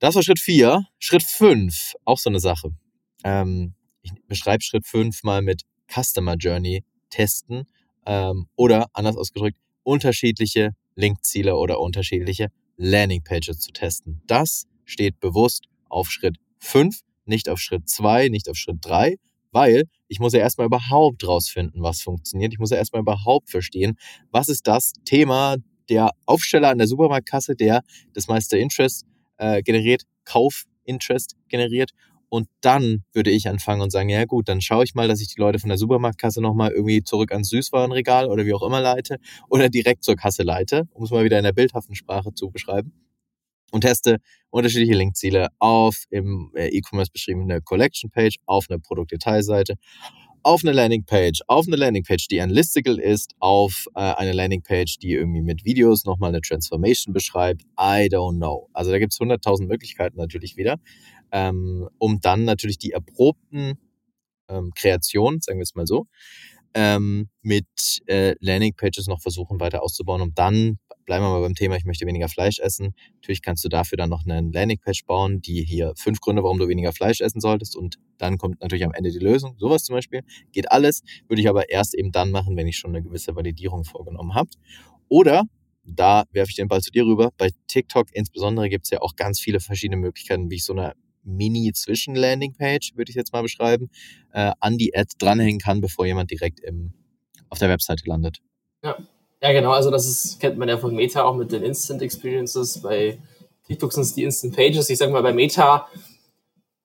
[0.01, 0.85] Das war Schritt 4.
[0.99, 2.71] Schritt 5, auch so eine Sache.
[3.23, 3.76] Ähm,
[4.07, 7.65] ich beschreibe Schritt 5 mal mit Customer Journey testen
[8.07, 14.23] ähm, oder anders ausgedrückt, unterschiedliche Linkziele oder unterschiedliche Landingpages zu testen.
[14.27, 19.17] Das steht bewusst auf Schritt 5, nicht auf Schritt 2, nicht auf Schritt 3,
[19.53, 22.53] weil ich muss ja erstmal überhaupt rausfinden, was funktioniert.
[22.53, 23.97] Ich muss ja erstmal überhaupt verstehen,
[24.31, 25.57] was ist das Thema
[25.89, 29.05] der Aufsteller an der Supermarktkasse, der das meiste Interest
[29.39, 31.93] äh, generiert, Kauf-Interest generiert.
[32.29, 35.29] Und dann würde ich anfangen und sagen, ja gut, dann schaue ich mal, dass ich
[35.35, 39.19] die Leute von der Supermarktkasse nochmal irgendwie zurück ans Süßwarenregal oder wie auch immer leite
[39.49, 42.93] oder direkt zur Kasse leite, um es mal wieder in der bildhaften Sprache zu beschreiben
[43.73, 44.19] und teste
[44.51, 49.75] unterschiedliche Linkziele auf im äh, E-Commerce beschriebene Collection Page, auf eine Produktdetailseite,
[50.43, 55.13] auf eine Landingpage, auf eine Landingpage, die ein Listicle ist, auf äh, eine Landingpage, die
[55.13, 57.63] irgendwie mit Videos nochmal eine Transformation beschreibt.
[57.79, 58.69] I don't know.
[58.73, 60.77] Also da gibt es 100.000 Möglichkeiten natürlich wieder,
[61.37, 63.79] ähm, um dann natürlich die erprobten
[64.49, 66.07] ähm, Kreationen, sagen wir es mal so,
[66.73, 67.67] ähm, mit
[68.07, 72.07] äh, Landingpages noch versuchen weiter auszubauen, um dann bleiben wir mal beim Thema, ich möchte
[72.07, 72.95] weniger Fleisch essen.
[73.17, 76.69] Natürlich kannst du dafür dann noch eine Landingpage bauen, die hier fünf Gründe, warum du
[76.69, 77.77] weniger Fleisch essen solltest.
[77.77, 79.57] Und dann kommt natürlich am Ende die Lösung.
[79.59, 80.23] Sowas zum Beispiel.
[80.53, 81.03] Geht alles.
[81.29, 84.51] Würde ich aber erst eben dann machen, wenn ich schon eine gewisse Validierung vorgenommen habe.
[85.09, 85.45] Oder,
[85.85, 89.15] da werfe ich den Ball zu dir rüber, bei TikTok insbesondere gibt es ja auch
[89.15, 90.95] ganz viele verschiedene Möglichkeiten, wie ich so eine
[91.27, 93.91] Mini-Zwischen-Landingpage, würde ich jetzt mal beschreiben,
[94.33, 96.93] äh, an die Ad dranhängen kann, bevor jemand direkt im,
[97.51, 98.39] auf der Webseite landet.
[98.83, 98.97] Ja,
[99.43, 102.81] ja, genau, also das ist, kennt man ja von Meta auch mit den Instant Experiences.
[102.81, 103.19] Bei
[103.67, 104.89] TikTok sind es die Instant Pages.
[104.89, 105.87] Ich sage mal, bei Meta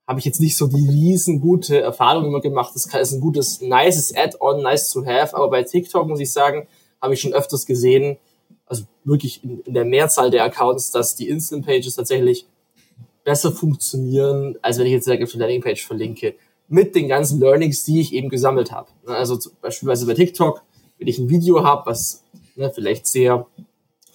[0.08, 2.74] habe ich jetzt nicht so die riesengute Erfahrung immer gemacht.
[2.76, 5.36] Das ist ein gutes, nices Add-on, nice to have.
[5.36, 6.68] Aber bei TikTok muss ich sagen,
[7.02, 8.18] habe ich schon öfters gesehen,
[8.66, 12.46] also wirklich in, in der Mehrzahl der Accounts, dass die Instant Pages tatsächlich
[13.24, 16.36] besser funktionieren, als wenn ich jetzt direkt auf die Landingpage verlinke.
[16.68, 18.90] Mit den ganzen Learnings, die ich eben gesammelt habe.
[19.06, 20.62] Also beispielsweise bei TikTok,
[20.98, 22.24] wenn ich ein Video habe, was
[22.56, 23.46] ne, vielleicht sehr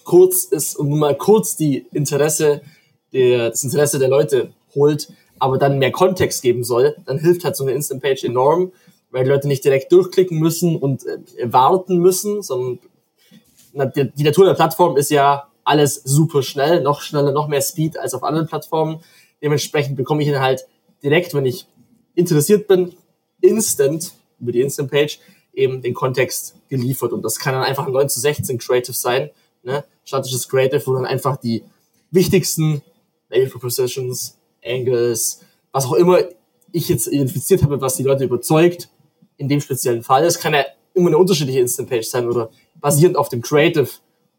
[0.03, 2.61] kurz ist und nur mal kurz die Interesse,
[3.13, 7.55] der, das Interesse der Leute holt, aber dann mehr Kontext geben soll, dann hilft halt
[7.55, 8.71] so eine Instant Page enorm,
[9.11, 12.79] weil die Leute nicht direkt durchklicken müssen und äh, warten müssen, sondern
[13.73, 17.61] na, die, die Natur der Plattform ist ja alles super schnell, noch schneller, noch mehr
[17.61, 19.01] Speed als auf anderen Plattformen.
[19.41, 20.65] Dementsprechend bekomme ich dann halt
[21.03, 21.67] direkt, wenn ich
[22.15, 22.95] interessiert bin,
[23.41, 25.19] instant über die Instant Page
[25.53, 27.11] eben den Kontext geliefert.
[27.11, 29.29] Und das kann dann einfach ein 9 zu 16 Creative sein,
[29.63, 29.83] ne?
[30.05, 31.63] statisches Creative, wo dann einfach die
[32.11, 32.81] wichtigsten
[33.29, 35.41] Label Propositions, Angles,
[35.73, 36.19] was auch immer
[36.71, 38.89] ich jetzt identifiziert habe, was die Leute überzeugt,
[39.35, 40.23] in dem speziellen Fall.
[40.23, 43.89] Es kann ja immer eine unterschiedliche Instant Page sein oder basierend auf dem Creative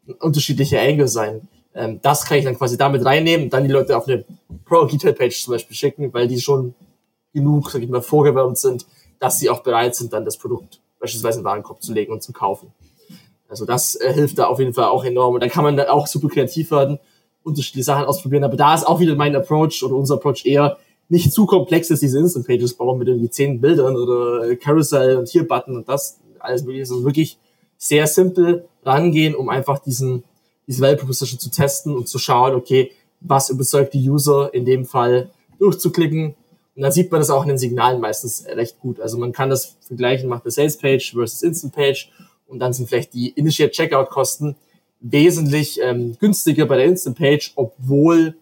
[0.09, 1.47] ein unterschiedlicher Angle sein.
[1.73, 4.25] Ähm, das kann ich dann quasi damit reinnehmen dann die Leute auf eine
[4.65, 6.73] Pro Detail Page zum Beispiel schicken, weil die schon
[7.33, 8.85] genug, sag ich mal, vorgewärmt sind,
[9.19, 12.23] dass sie auch bereit sind, dann das Produkt beispielsweise in den Warenkorb zu legen und
[12.23, 12.73] zu kaufen.
[13.47, 15.35] Also das äh, hilft da auf jeden Fall auch enorm.
[15.35, 16.99] Und dann kann man dann auch super kreativ werden,
[17.43, 18.43] unterschiedliche Sachen ausprobieren.
[18.43, 22.03] Aber da ist auch wieder mein Approach oder unser Approach eher nicht zu komplex ist,
[22.03, 26.19] diese Instant Pages bauen mit irgendwie zehn Bildern oder Carousel und hier Button und das
[26.37, 26.93] alles mögliche.
[26.93, 27.39] Also wirklich
[27.79, 30.23] sehr simpel rangehen, um einfach diesen,
[30.67, 34.85] diese Value Proposition zu testen und zu schauen, okay, was überzeugt die User in dem
[34.85, 36.35] Fall durchzuklicken.
[36.75, 38.99] Und dann sieht man das auch in den Signalen meistens recht gut.
[38.99, 42.11] Also man kann das vergleichen, macht eine Sales Page versus Instant Page
[42.47, 44.55] und dann sind vielleicht die Initial Checkout Kosten
[44.99, 48.35] wesentlich ähm, günstiger bei der Instant Page, obwohl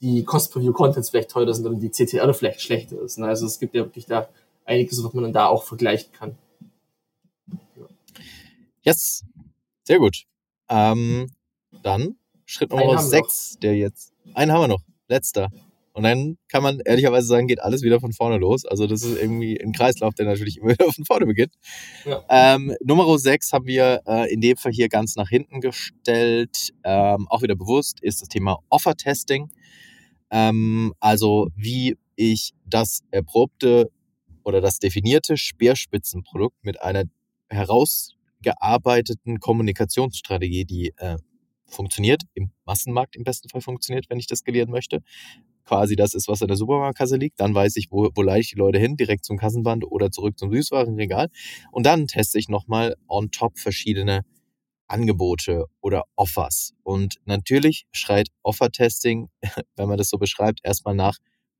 [0.00, 3.18] die Cost per View Contents vielleicht teurer sind und die CTR vielleicht schlechter ist.
[3.18, 3.26] Ne?
[3.26, 4.28] Also es gibt ja wirklich da
[4.66, 6.36] einiges, was man dann da auch vergleichen kann.
[8.84, 9.24] Yes,
[9.84, 10.24] sehr gut.
[10.68, 11.30] Ähm,
[11.82, 14.12] dann Schritt Nummer 6, der jetzt.
[14.34, 15.50] Einen haben wir noch, letzter.
[15.94, 18.66] Und dann kann man ehrlicherweise sagen, geht alles wieder von vorne los.
[18.66, 21.54] Also das ist irgendwie ein Kreislauf, der natürlich immer wieder von vorne beginnt.
[22.04, 22.22] Ja.
[22.28, 26.70] Ähm, Nummer 6 haben wir äh, in dem Fall hier ganz nach hinten gestellt.
[26.82, 29.50] Ähm, auch wieder bewusst ist das Thema Offer-Testing.
[30.30, 33.90] Ähm, also wie ich das erprobte
[34.42, 37.04] oder das definierte Speerspitzenprodukt mit einer
[38.44, 41.16] herausgearbeiteten Kommunikationsstrategie, die äh,
[41.66, 45.00] funktioniert, im Massenmarkt im besten Fall funktioniert, wenn ich das skalieren möchte.
[45.64, 47.40] Quasi das ist, was in der Supermarktkasse liegt.
[47.40, 50.52] Dann weiß ich, wo, wo ich die Leute hin, direkt zum Kassenband oder zurück zum
[50.52, 51.28] Süßwarenregal.
[51.72, 54.22] Und dann teste ich nochmal on top verschiedene
[54.88, 56.74] Angebote oder Offers.
[56.82, 59.30] Und natürlich schreit Offer-Testing,
[59.76, 61.16] wenn man das so beschreibt, erstmal nach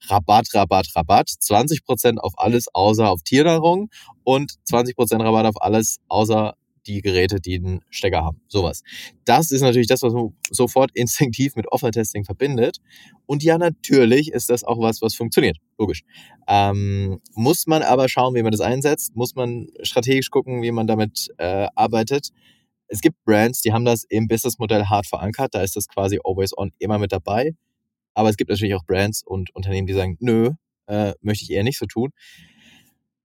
[0.08, 1.28] Rabatt, Rabatt, Rabatt.
[1.28, 3.88] 20% auf alles außer auf Tiernahrung
[4.22, 6.54] und 20% Rabatt auf alles außer
[6.86, 8.40] die Geräte, die einen Stecker haben.
[8.48, 8.82] Sowas.
[9.24, 12.78] Das ist natürlich das, was man sofort instinktiv mit Offer-Testing verbindet.
[13.26, 15.58] Und ja, natürlich ist das auch was, was funktioniert.
[15.78, 16.02] Logisch.
[16.46, 19.16] Ähm, muss man aber schauen, wie man das einsetzt.
[19.16, 22.30] Muss man strategisch gucken, wie man damit äh, arbeitet
[22.88, 25.54] es gibt Brands, die haben das im Businessmodell hart verankert.
[25.54, 27.54] Da ist das quasi always on immer mit dabei.
[28.14, 30.50] Aber es gibt natürlich auch Brands und Unternehmen, die sagen, nö,
[30.86, 32.10] äh, möchte ich eher nicht so tun.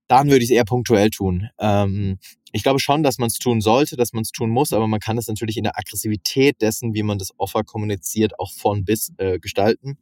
[0.10, 1.50] Dann würde ich es eher punktuell tun.
[1.60, 2.18] Ähm,
[2.52, 5.00] ich glaube schon, dass man es tun sollte, dass man es tun muss, aber man
[5.00, 9.14] kann es natürlich in der Aggressivität dessen, wie man das Offer kommuniziert, auch von bis
[9.18, 9.98] äh, gestalten.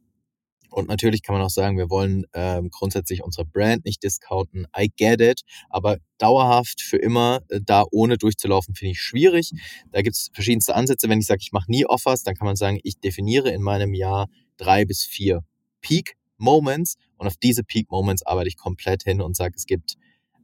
[0.70, 4.66] Und natürlich kann man auch sagen, wir wollen ähm, grundsätzlich unsere Brand nicht discounten.
[4.78, 5.42] I get it.
[5.70, 9.52] Aber dauerhaft für immer äh, da ohne durchzulaufen, finde ich schwierig.
[9.92, 11.08] Da gibt es verschiedenste Ansätze.
[11.08, 13.94] Wenn ich sage, ich mache nie Offers, dann kann man sagen, ich definiere in meinem
[13.94, 15.42] Jahr drei bis vier
[15.80, 19.96] Peak Moments und auf diese Peak Moments arbeite ich komplett hin und sage, es gibt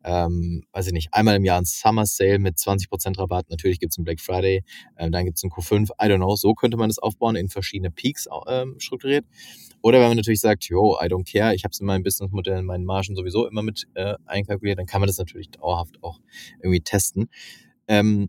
[0.05, 3.49] ähm, weiß ich nicht, einmal im Jahr ein Summer Sale mit 20% Rabatt.
[3.49, 4.63] Natürlich gibt es einen Black Friday,
[4.97, 5.91] äh, dann gibt es einen Q5.
[5.93, 6.37] I don't know.
[6.37, 9.25] So könnte man das aufbauen, in verschiedene Peaks ähm, strukturiert.
[9.81, 12.59] Oder wenn man natürlich sagt, yo, I don't care, ich habe es in meinem Businessmodell,
[12.59, 16.21] in meinen Margen sowieso immer mit äh, einkalkuliert, dann kann man das natürlich dauerhaft auch
[16.63, 17.31] irgendwie testen.
[17.89, 18.29] Ähm,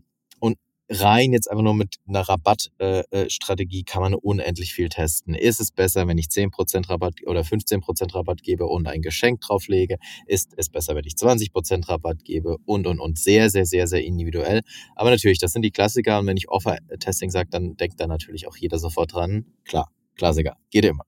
[0.88, 5.34] rein jetzt einfach nur mit einer Rabattstrategie äh, äh kann man unendlich viel testen.
[5.34, 9.98] Ist es besser, wenn ich 10% Rabatt oder 15% Rabatt gebe und ein Geschenk drauflege?
[10.26, 12.56] Ist es besser, wenn ich 20% Rabatt gebe?
[12.64, 13.18] Und, und, und.
[13.18, 14.62] Sehr, sehr, sehr, sehr individuell.
[14.94, 16.20] Aber natürlich, das sind die Klassiker.
[16.20, 19.46] Und wenn ich Offer-Testing sage, dann denkt da natürlich auch jeder sofort dran.
[19.64, 20.56] Klar, Klassiker.
[20.70, 21.04] Geht immer.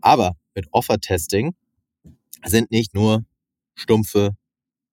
[0.00, 1.54] Aber mit Offer-Testing
[2.44, 3.24] sind nicht nur
[3.74, 4.36] stumpfe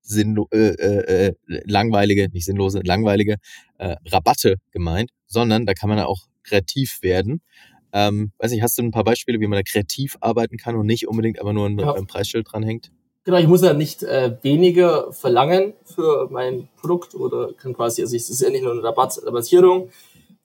[0.01, 3.37] sinnlo äh, äh, äh, langweilige, nicht sinnlose, langweilige
[3.77, 7.41] äh, Rabatte gemeint, sondern da kann man auch kreativ werden.
[7.93, 10.85] Ähm, weiß nicht, hast du ein paar Beispiele, wie man da kreativ arbeiten kann und
[10.85, 11.93] nicht unbedingt aber nur ein, ja.
[11.93, 12.91] ein Preisschild dranhängt?
[13.23, 18.15] Genau, ich muss ja nicht äh, weniger verlangen für mein Produkt oder kann quasi, also
[18.15, 19.91] es ist ja nicht nur eine Rabatt, Rabattierung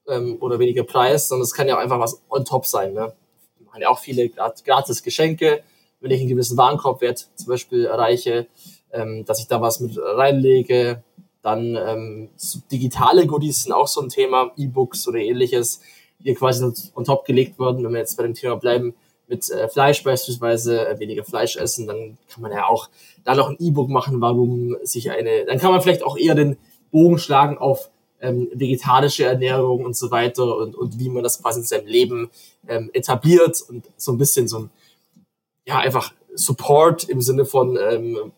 [0.08, 2.92] ähm, oder weniger Preis, sondern es kann ja auch einfach was on top sein.
[2.92, 3.14] Ne?
[3.58, 5.62] Wir machen ja auch viele gratis Geschenke,
[6.00, 8.46] wenn ich einen gewissen Warenkorbwert zum Beispiel erreiche,
[8.96, 11.02] ähm, dass ich da was mit reinlege.
[11.42, 12.28] Dann ähm,
[12.72, 15.80] digitale Goodies sind auch so ein Thema, E-Books oder ähnliches,
[16.18, 17.84] die quasi on top gelegt werden.
[17.84, 18.94] Wenn wir jetzt bei dem Thema bleiben,
[19.28, 22.88] mit äh, Fleisch beispielsweise, äh, weniger Fleisch essen, dann kann man ja auch
[23.24, 26.56] da noch ein E-Book machen, warum sich eine, dann kann man vielleicht auch eher den
[26.90, 31.60] Bogen schlagen auf ähm, vegetarische Ernährung und so weiter und, und wie man das quasi
[31.60, 32.30] in seinem Leben
[32.68, 34.70] ähm, etabliert und so ein bisschen so ein,
[35.66, 38.32] ja, einfach Support im Sinne von ähm,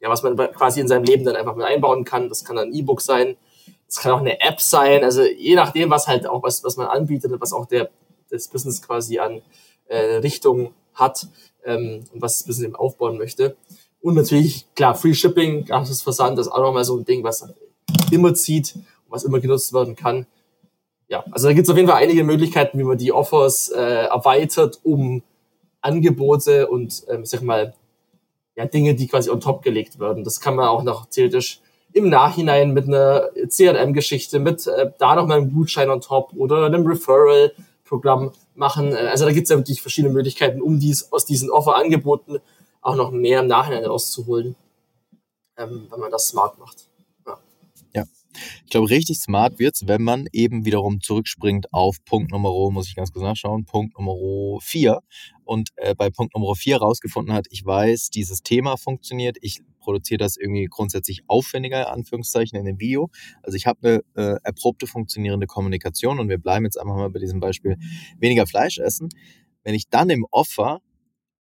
[0.00, 2.28] ja, was man quasi in seinem Leben dann einfach mit einbauen kann.
[2.28, 3.36] Das kann ein E-Book sein,
[3.86, 6.86] das kann auch eine App sein, also je nachdem, was halt auch, was, was man
[6.86, 7.90] anbietet und was auch der,
[8.30, 9.42] das Business quasi an
[9.88, 11.26] äh, Richtung hat
[11.64, 13.56] ähm, und was das Business eben aufbauen möchte.
[14.00, 17.46] Und natürlich, klar, Free Shipping, gratis Versand, das ist auch nochmal so ein Ding, was
[18.10, 20.26] immer zieht und was immer genutzt werden kann.
[21.08, 24.04] Ja, also da gibt es auf jeden Fall einige Möglichkeiten, wie man die Offers äh,
[24.04, 25.22] erweitert, um
[25.80, 27.74] Angebote und, ähm, sag mal,
[28.56, 30.24] ja, Dinge, die quasi on top gelegt werden.
[30.24, 31.60] Das kann man auch noch theoretisch
[31.92, 36.86] im Nachhinein mit einer CRM-Geschichte, mit äh, da nochmal einem Gutschein on top oder einem
[36.86, 38.92] Referral-Programm machen.
[38.92, 42.38] Äh, also da gibt es ja wirklich verschiedene Möglichkeiten, um dies aus diesen Offer-Angeboten
[42.82, 44.54] auch noch mehr im Nachhinein rauszuholen,
[45.56, 46.89] ähm, wenn man das smart macht.
[48.64, 52.94] Ich glaube, richtig smart wird's, wenn man eben wiederum zurückspringt auf Punkt Nummer, muss ich
[52.94, 54.14] ganz kurz nachschauen, Punkt Nummer
[54.60, 55.00] 4
[55.44, 60.18] und äh, bei Punkt Nummer 4 rausgefunden hat, ich weiß, dieses Thema funktioniert, ich produziere
[60.18, 63.10] das irgendwie grundsätzlich aufwendiger, Anführungszeichen, in dem Video.
[63.42, 67.18] Also ich habe eine äh, erprobte funktionierende Kommunikation und wir bleiben jetzt einfach mal bei
[67.18, 67.76] diesem Beispiel
[68.18, 69.08] weniger Fleisch essen.
[69.64, 70.80] Wenn ich dann im Offer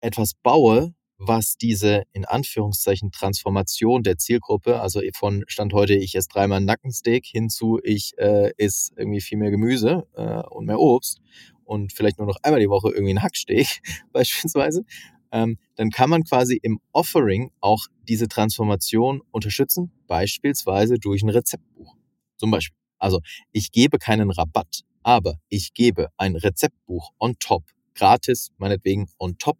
[0.00, 6.28] etwas baue, was diese in Anführungszeichen Transformation der Zielgruppe, also von Stand heute, ich esse
[6.28, 11.20] dreimal Nackensteak hinzu, ich äh, esse irgendwie viel mehr Gemüse äh, und mehr Obst
[11.64, 13.80] und vielleicht nur noch einmal die Woche irgendwie ein Hacksteak
[14.12, 14.84] beispielsweise,
[15.32, 21.96] ähm, dann kann man quasi im Offering auch diese Transformation unterstützen, beispielsweise durch ein Rezeptbuch.
[22.36, 22.76] Zum Beispiel.
[22.98, 23.20] Also
[23.52, 27.64] ich gebe keinen Rabatt, aber ich gebe ein Rezeptbuch on top,
[27.96, 29.58] gratis, meinetwegen on top,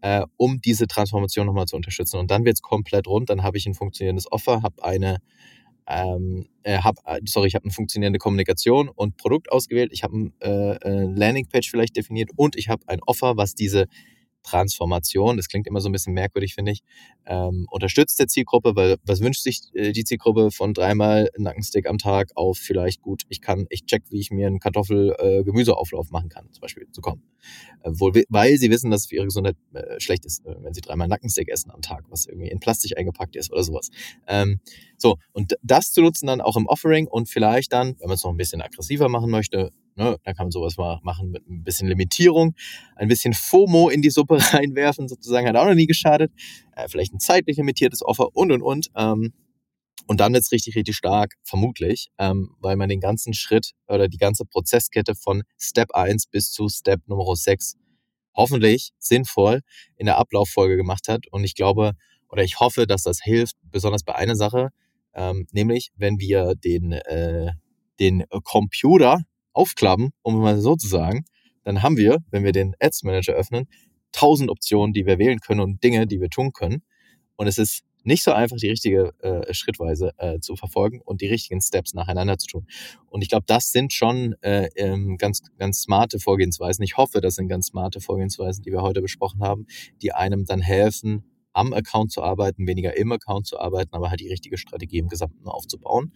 [0.00, 2.18] äh, um diese Transformation nochmal zu unterstützen.
[2.18, 5.18] Und dann wird es komplett rund, dann habe ich ein funktionierendes Offer, habe eine
[5.86, 10.16] ähm, äh, hab, äh, sorry, ich habe eine funktionierende Kommunikation und Produkt ausgewählt, ich habe
[10.16, 13.86] ein äh, äh, Landingpage vielleicht definiert und ich habe ein Offer, was diese
[14.44, 16.82] Transformation, das klingt immer so ein bisschen merkwürdig, finde ich,
[17.26, 21.98] ähm, unterstützt der Zielgruppe, weil was wünscht sich äh, die Zielgruppe von dreimal Nackensteak am
[21.98, 26.28] Tag auf vielleicht gut, ich kann, ich check, wie ich mir einen Kartoffel-Gemüseauflauf äh, machen
[26.28, 27.22] kann, zum Beispiel zu kommen.
[27.82, 30.74] Äh, wohl, weil sie wissen, dass es für ihre Gesundheit äh, schlecht ist, äh, wenn
[30.74, 33.90] sie dreimal Nackensteak essen am Tag, was irgendwie in Plastik eingepackt ist oder sowas.
[34.26, 34.60] Ähm,
[34.96, 38.24] so, und das zu nutzen dann auch im Offering und vielleicht dann, wenn man es
[38.24, 41.62] noch ein bisschen aggressiver machen möchte, Ne, da kann man sowas mal machen mit ein
[41.62, 42.54] bisschen Limitierung,
[42.96, 46.32] ein bisschen FOMO in die Suppe reinwerfen, sozusagen, hat auch noch nie geschadet.
[46.74, 48.88] Äh, vielleicht ein zeitlich limitiertes Offer und und und.
[48.96, 49.32] Ähm,
[50.06, 54.18] und dann wird's richtig, richtig stark, vermutlich, ähm, weil man den ganzen Schritt oder die
[54.18, 57.76] ganze Prozesskette von Step 1 bis zu Step Nummer 6
[58.34, 59.60] hoffentlich sinnvoll
[59.96, 61.26] in der Ablauffolge gemacht hat.
[61.30, 61.92] Und ich glaube
[62.28, 64.70] oder ich hoffe, dass das hilft, besonders bei einer Sache,
[65.14, 67.52] ähm, nämlich wenn wir den, äh,
[68.00, 69.20] den Computer
[69.54, 71.24] aufklappen, um mal so zu sagen,
[71.62, 73.66] dann haben wir, wenn wir den Ads Manager öffnen,
[74.12, 76.82] tausend Optionen, die wir wählen können und Dinge, die wir tun können.
[77.36, 81.26] Und es ist nicht so einfach, die richtige äh, Schrittweise äh, zu verfolgen und die
[81.26, 82.66] richtigen Steps nacheinander zu tun.
[83.08, 86.84] Und ich glaube, das sind schon äh, ähm, ganz, ganz smarte Vorgehensweisen.
[86.84, 89.66] Ich hoffe, das sind ganz smarte Vorgehensweisen, die wir heute besprochen haben,
[90.02, 94.20] die einem dann helfen, am Account zu arbeiten, weniger im Account zu arbeiten, aber halt
[94.20, 96.12] die richtige Strategie im Gesamten aufzubauen.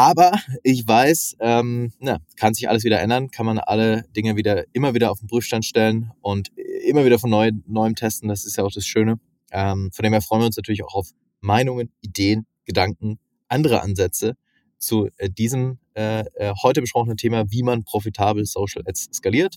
[0.00, 0.32] Aber
[0.62, 4.94] ich weiß, ähm, na, kann sich alles wieder ändern, kann man alle Dinge wieder immer
[4.94, 6.48] wieder auf den Prüfstand stellen und
[6.86, 8.26] immer wieder von neu, neuem testen.
[8.30, 9.20] Das ist ja auch das Schöne.
[9.52, 11.10] Ähm, von dem her freuen wir uns natürlich auch auf
[11.42, 14.38] Meinungen, Ideen, Gedanken, andere Ansätze
[14.78, 19.56] zu äh, diesem äh, äh, heute besprochenen Thema, wie man profitabel Social Ads skaliert.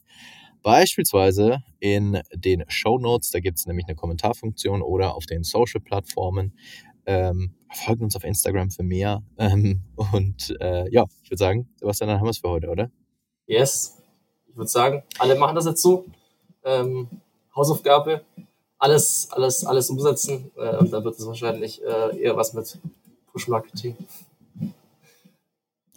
[0.62, 6.54] Beispielsweise in den Show Notes, da gibt es nämlich eine Kommentarfunktion oder auf den Social-Plattformen.
[7.06, 9.22] Ähm, folgt uns auf Instagram für mehr.
[9.38, 9.82] Ähm,
[10.14, 12.90] und äh, ja, ich würde sagen, Sebastian, dann haben wir es für heute, oder?
[13.46, 13.98] Yes.
[14.48, 16.06] Ich würde sagen, alle machen das jetzt so.
[16.64, 17.08] Ähm,
[17.56, 18.22] Hausaufgabe,
[18.78, 20.52] alles, alles, alles umsetzen.
[20.56, 22.78] Äh, und dann wird es wahrscheinlich äh, eher was mit
[23.32, 23.98] Push-Marketing.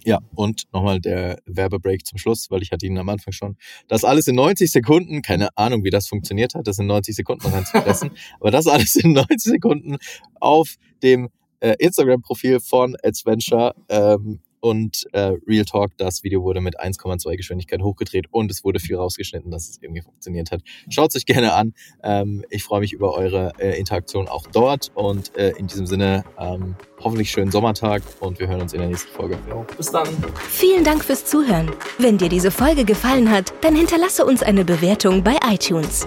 [0.07, 3.57] Ja, und nochmal der Werbebreak zum Schluss, weil ich hatte ihn am Anfang schon.
[3.89, 7.49] Das alles in 90 Sekunden, keine Ahnung, wie das funktioniert hat, das in 90 Sekunden
[7.49, 9.97] reinzupressen, aber das alles in 90 Sekunden
[10.39, 16.81] auf dem äh, Instagram-Profil von Adventure ähm, und äh, Real Talk, das Video wurde mit
[16.81, 20.63] 1,2 Geschwindigkeit hochgedreht und es wurde viel rausgeschnitten, dass es irgendwie funktioniert hat.
[20.89, 21.75] Schaut es euch gerne an.
[22.03, 26.25] Ähm, ich freue mich über eure äh, Interaktion auch dort und äh, in diesem Sinne
[26.39, 29.39] ähm, hoffentlich schönen Sommertag und wir hören uns in der nächsten Folge.
[29.77, 30.09] Bis dann.
[30.49, 31.71] Vielen Dank fürs Zuhören.
[31.99, 36.07] Wenn dir diese Folge gefallen hat, dann hinterlasse uns eine Bewertung bei iTunes.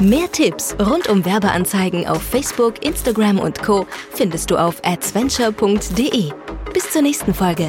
[0.00, 3.84] Mehr Tipps rund um Werbeanzeigen auf Facebook, Instagram und Co.
[4.12, 6.30] findest du auf adventure.de.
[6.72, 7.68] Bis zur nächsten Folge.